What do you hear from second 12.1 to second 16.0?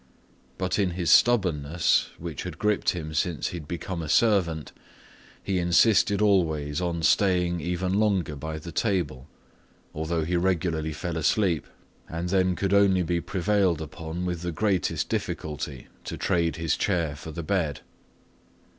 then could only be prevailed upon with the greatest difficulty